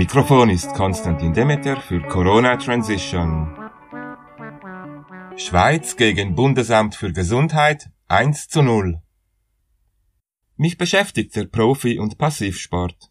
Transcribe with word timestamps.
Mikrofon 0.00 0.48
ist 0.48 0.72
Konstantin 0.72 1.34
Demeter 1.34 1.78
für 1.78 2.00
Corona 2.00 2.56
Transition. 2.56 3.54
Schweiz 5.36 5.94
gegen 5.94 6.34
Bundesamt 6.34 6.94
für 6.94 7.12
Gesundheit 7.12 7.90
1 8.08 8.48
zu 8.48 8.62
0. 8.62 9.02
Mich 10.56 10.78
beschäftigt 10.78 11.36
der 11.36 11.44
Profi- 11.44 11.98
und 11.98 12.16
Passivsport. 12.16 13.10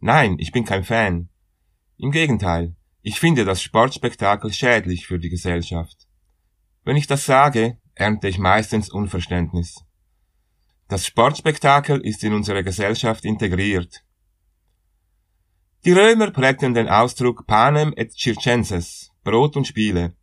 Nein, 0.00 0.36
ich 0.38 0.50
bin 0.50 0.64
kein 0.64 0.82
Fan. 0.82 1.28
Im 1.98 2.10
Gegenteil, 2.10 2.74
ich 3.02 3.20
finde 3.20 3.44
das 3.44 3.60
Sportspektakel 3.60 4.50
schädlich 4.50 5.06
für 5.06 5.18
die 5.18 5.28
Gesellschaft. 5.28 6.08
Wenn 6.84 6.96
ich 6.96 7.06
das 7.06 7.26
sage, 7.26 7.76
ernte 7.94 8.28
ich 8.28 8.38
meistens 8.38 8.88
Unverständnis. 8.88 9.84
Das 10.88 11.06
Sportspektakel 11.06 12.00
ist 12.00 12.24
in 12.24 12.32
unsere 12.32 12.64
Gesellschaft 12.64 13.26
integriert. 13.26 14.07
Die 15.84 15.92
Römer 15.92 16.32
prägten 16.32 16.74
den 16.74 16.88
Ausdruck 16.88 17.46
Panem 17.46 17.94
et 17.96 18.12
Circenses, 18.12 19.12
Brot 19.22 19.56
und 19.56 19.66
Spiele. 19.66 20.16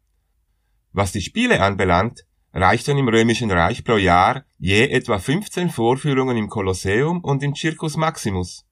Was 0.91 1.13
die 1.13 1.21
Spiele 1.21 1.61
anbelangt, 1.61 2.25
reichten 2.53 2.97
im 2.97 3.07
Römischen 3.07 3.51
Reich 3.51 3.85
pro 3.85 3.95
Jahr 3.95 4.43
je 4.57 4.89
etwa 4.89 5.17
15 5.17 5.69
Vorführungen 5.69 6.35
im 6.35 6.49
Kolosseum 6.49 7.23
und 7.23 7.41
im 7.41 7.55
Circus 7.55 7.95
Maximus. 7.95 8.65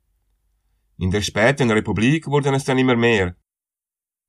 In 0.97 1.09
der 1.09 1.21
späten 1.21 1.71
Republik 1.71 2.27
wurden 2.27 2.53
es 2.53 2.65
dann 2.65 2.77
immer 2.77 2.97
mehr. 2.97 3.35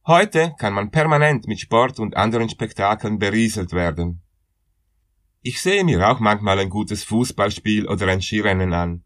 Heute 0.07 0.55
kann 0.57 0.75
man 0.75 0.93
permanent 0.93 1.49
mit 1.49 1.59
Sport 1.59 1.99
und 1.99 2.17
anderen 2.17 2.49
Spektakeln 2.49 3.19
berieselt 3.19 3.73
werden. 3.73 4.23
Ich 5.43 5.61
sehe 5.61 5.83
mir 5.83 6.09
auch 6.09 6.21
manchmal 6.21 6.61
ein 6.61 6.71
gutes 6.71 7.03
Fußballspiel 7.03 7.89
oder 7.89 8.07
ein 8.07 8.23
Skirennen 8.23 8.73
an. 8.73 9.03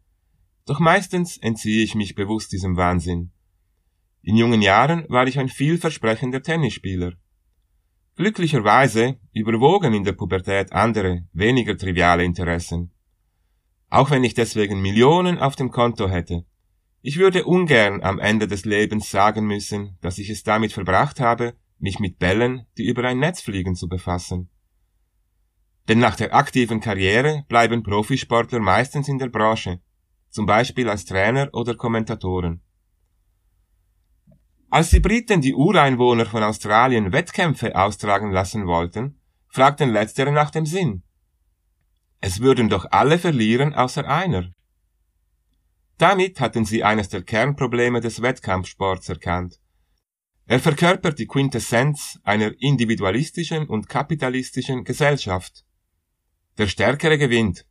Doch 0.67 0.79
meistens 0.79 1.37
entziehe 1.37 1.83
ich 1.83 1.95
mich 1.95 2.13
bewusst 2.13 2.51
diesem 2.51 2.77
Wahnsinn. 2.77 3.31
In 4.21 4.35
jungen 4.35 4.61
Jahren 4.61 5.05
war 5.09 5.27
ich 5.27 5.39
ein 5.39 5.49
vielversprechender 5.49 6.41
Tennisspieler. 6.41 7.13
Glücklicherweise 8.15 9.17
überwogen 9.31 9.93
in 9.93 10.03
der 10.03 10.11
Pubertät 10.11 10.73
andere, 10.73 11.25
weniger 11.31 11.77
triviale 11.77 12.25
Interessen. 12.25 12.91
Auch 13.89 14.11
wenn 14.11 14.25
ich 14.25 14.33
deswegen 14.33 14.81
Millionen 14.81 15.39
auf 15.39 15.55
dem 15.55 15.71
Konto 15.71 16.09
hätte. 16.09 16.45
Ich 17.01 17.17
würde 17.17 17.45
ungern 17.45 18.03
am 18.03 18.19
Ende 18.19 18.47
des 18.47 18.65
Lebens 18.65 19.09
sagen 19.09 19.47
müssen, 19.47 19.97
dass 20.01 20.17
ich 20.17 20.29
es 20.29 20.43
damit 20.43 20.73
verbracht 20.73 21.21
habe, 21.21 21.53
mich 21.79 21.99
mit 21.99 22.19
Bällen, 22.19 22.65
die 22.77 22.87
über 22.87 23.05
ein 23.05 23.19
Netz 23.19 23.41
fliegen, 23.41 23.75
zu 23.75 23.87
befassen. 23.87 24.49
Denn 25.87 25.99
nach 25.99 26.17
der 26.17 26.35
aktiven 26.35 26.81
Karriere 26.81 27.45
bleiben 27.47 27.83
Profisportler 27.83 28.59
meistens 28.59 29.07
in 29.07 29.17
der 29.17 29.29
Branche, 29.29 29.79
zum 30.29 30.45
Beispiel 30.45 30.89
als 30.89 31.05
Trainer 31.05 31.49
oder 31.53 31.75
Kommentatoren. 31.75 32.61
Als 34.71 34.91
die 34.91 34.99
Briten 34.99 35.41
die 35.41 35.55
Ureinwohner 35.55 36.27
von 36.27 36.43
Australien 36.43 37.11
Wettkämpfe 37.11 37.75
austragen 37.75 38.31
lassen 38.31 38.67
wollten, 38.67 39.19
fragten 39.47 39.91
letztere 39.91 40.31
nach 40.31 40.51
dem 40.51 40.67
Sinn. 40.67 41.03
Es 42.21 42.39
würden 42.39 42.69
doch 42.69 42.85
alle 42.91 43.17
verlieren 43.17 43.73
außer 43.73 44.07
einer. 44.07 44.53
Damit 45.97 46.39
hatten 46.39 46.65
sie 46.65 46.83
eines 46.83 47.09
der 47.09 47.23
Kernprobleme 47.23 47.99
des 47.99 48.21
Wettkampfsports 48.21 49.09
erkannt. 49.09 49.59
Er 50.45 50.59
verkörpert 50.59 51.17
die 51.17 51.27
Quintessenz 51.27 52.19
einer 52.23 52.51
individualistischen 52.59 53.67
und 53.67 53.89
kapitalistischen 53.89 54.83
Gesellschaft. 54.83 55.65
Der 56.57 56.67
Stärkere 56.67 57.17
gewinnt. 57.17 57.65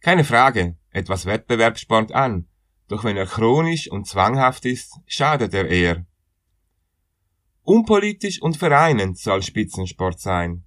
Keine 0.00 0.24
Frage, 0.24 0.76
etwas 0.90 1.24
Wettbewerb 1.24 1.78
spornt 1.78 2.12
an, 2.12 2.48
doch 2.88 3.04
wenn 3.04 3.16
er 3.16 3.26
chronisch 3.26 3.90
und 3.90 4.06
zwanghaft 4.06 4.64
ist, 4.64 4.98
schadet 5.06 5.54
er 5.54 5.68
eher. 5.68 6.06
Unpolitisch 7.62 8.42
und 8.42 8.56
vereinend 8.56 9.18
soll 9.18 9.42
Spitzensport 9.42 10.20
sein. 10.20 10.64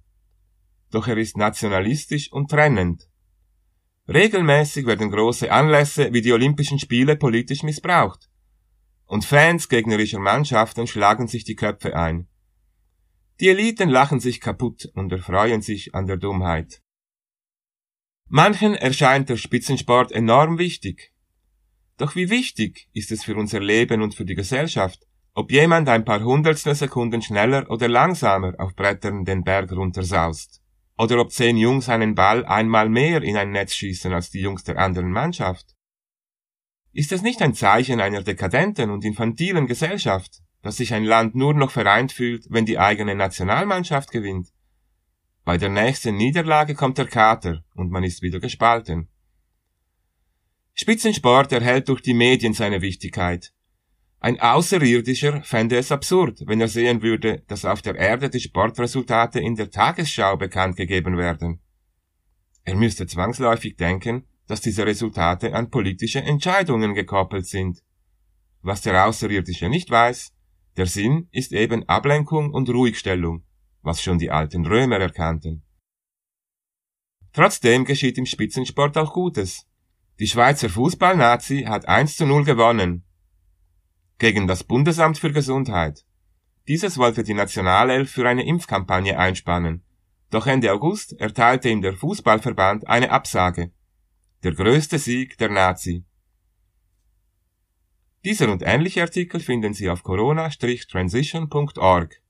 Doch 0.90 1.08
er 1.08 1.18
ist 1.18 1.36
nationalistisch 1.36 2.32
und 2.32 2.50
trennend. 2.50 3.08
Regelmäßig 4.08 4.86
werden 4.86 5.10
große 5.10 5.50
Anlässe 5.50 6.12
wie 6.12 6.22
die 6.22 6.32
Olympischen 6.32 6.78
Spiele 6.78 7.16
politisch 7.16 7.62
missbraucht. 7.62 8.30
Und 9.04 9.24
Fans 9.24 9.68
gegnerischer 9.68 10.20
Mannschaften 10.20 10.86
schlagen 10.86 11.28
sich 11.28 11.44
die 11.44 11.56
Köpfe 11.56 11.96
ein. 11.96 12.28
Die 13.40 13.48
Eliten 13.48 13.90
lachen 13.90 14.20
sich 14.20 14.40
kaputt 14.40 14.90
und 14.94 15.12
erfreuen 15.12 15.60
sich 15.60 15.94
an 15.94 16.06
der 16.06 16.16
Dummheit. 16.16 16.82
Manchen 18.28 18.74
erscheint 18.74 19.28
der 19.28 19.36
Spitzensport 19.36 20.10
enorm 20.10 20.58
wichtig. 20.58 21.12
Doch 21.98 22.14
wie 22.14 22.28
wichtig 22.28 22.88
ist 22.92 23.10
es 23.10 23.24
für 23.24 23.36
unser 23.36 23.60
Leben 23.60 24.02
und 24.02 24.14
für 24.14 24.24
die 24.24 24.34
Gesellschaft, 24.34 25.06
ob 25.32 25.50
jemand 25.50 25.88
ein 25.88 26.04
paar 26.04 26.22
Hundertstel 26.22 26.74
Sekunden 26.74 27.22
schneller 27.22 27.70
oder 27.70 27.88
langsamer 27.88 28.54
auf 28.58 28.74
Brettern 28.74 29.24
den 29.24 29.44
Berg 29.44 29.72
runtersaust? 29.72 30.62
Oder 30.98 31.20
ob 31.20 31.30
zehn 31.30 31.56
Jungs 31.56 31.88
einen 31.88 32.14
Ball 32.14 32.44
einmal 32.44 32.88
mehr 32.88 33.22
in 33.22 33.36
ein 33.36 33.50
Netz 33.50 33.74
schießen 33.74 34.12
als 34.12 34.30
die 34.30 34.40
Jungs 34.40 34.64
der 34.64 34.78
anderen 34.78 35.10
Mannschaft? 35.10 35.74
Ist 36.92 37.12
es 37.12 37.20
nicht 37.20 37.42
ein 37.42 37.54
Zeichen 37.54 38.00
einer 38.00 38.22
dekadenten 38.22 38.90
und 38.90 39.04
infantilen 39.04 39.66
Gesellschaft, 39.66 40.40
dass 40.62 40.78
sich 40.78 40.94
ein 40.94 41.04
Land 41.04 41.34
nur 41.34 41.52
noch 41.52 41.70
vereint 41.70 42.12
fühlt, 42.12 42.46
wenn 42.48 42.64
die 42.64 42.78
eigene 42.78 43.14
Nationalmannschaft 43.14 44.10
gewinnt? 44.10 44.48
Bei 45.44 45.58
der 45.58 45.68
nächsten 45.68 46.16
Niederlage 46.16 46.74
kommt 46.74 46.98
der 46.98 47.06
Kater 47.06 47.62
und 47.74 47.90
man 47.90 48.04
ist 48.04 48.22
wieder 48.22 48.40
gespalten. 48.40 49.08
Spitzensport 50.76 51.50
erhält 51.50 51.88
durch 51.88 52.02
die 52.02 52.14
Medien 52.14 52.52
seine 52.52 52.80
Wichtigkeit. 52.82 53.52
Ein 54.20 54.38
Außerirdischer 54.40 55.42
fände 55.42 55.76
es 55.76 55.90
absurd, 55.90 56.42
wenn 56.46 56.60
er 56.60 56.68
sehen 56.68 57.02
würde, 57.02 57.42
dass 57.48 57.64
auf 57.64 57.82
der 57.82 57.96
Erde 57.96 58.30
die 58.30 58.40
Sportresultate 58.40 59.40
in 59.40 59.56
der 59.56 59.70
Tagesschau 59.70 60.36
bekannt 60.36 60.76
gegeben 60.76 61.16
werden. 61.16 61.60
Er 62.64 62.76
müsste 62.76 63.06
zwangsläufig 63.06 63.76
denken, 63.76 64.24
dass 64.46 64.60
diese 64.60 64.86
Resultate 64.86 65.52
an 65.54 65.70
politische 65.70 66.20
Entscheidungen 66.20 66.94
gekoppelt 66.94 67.46
sind. 67.46 67.82
Was 68.62 68.82
der 68.82 69.06
Außerirdische 69.06 69.68
nicht 69.68 69.90
weiß, 69.90 70.32
der 70.76 70.86
Sinn 70.86 71.28
ist 71.32 71.52
eben 71.52 71.88
Ablenkung 71.88 72.52
und 72.52 72.68
Ruhigstellung 72.68 73.46
was 73.86 74.02
schon 74.02 74.18
die 74.18 74.30
alten 74.30 74.66
Römer 74.66 74.98
erkannten. 74.98 75.62
Trotzdem 77.32 77.84
geschieht 77.84 78.18
im 78.18 78.26
Spitzensport 78.26 78.98
auch 78.98 79.12
Gutes. 79.12 79.64
Die 80.18 80.26
Schweizer 80.26 80.70
Fußballnazi 80.70 81.64
hat 81.64 81.86
1 81.86 82.16
zu 82.16 82.24
0 82.24 82.44
gewonnen. 82.44 83.04
Gegen 84.18 84.46
das 84.46 84.64
Bundesamt 84.64 85.18
für 85.18 85.30
Gesundheit. 85.30 86.06
Dieses 86.68 86.96
wollte 86.96 87.22
die 87.22 87.34
Nationalelf 87.34 88.10
für 88.10 88.26
eine 88.26 88.46
Impfkampagne 88.46 89.18
einspannen. 89.18 89.84
Doch 90.30 90.46
Ende 90.46 90.72
August 90.72 91.20
erteilte 91.20 91.68
ihm 91.68 91.82
der 91.82 91.92
Fußballverband 91.92 92.88
eine 92.88 93.10
Absage. 93.10 93.72
Der 94.42 94.52
größte 94.52 94.98
Sieg 94.98 95.36
der 95.36 95.50
Nazi. 95.50 96.06
Dieser 98.24 98.50
und 98.50 98.62
ähnliche 98.62 99.02
Artikel 99.02 99.40
finden 99.40 99.74
Sie 99.74 99.90
auf 99.90 100.02
corona-transition.org. 100.02 102.22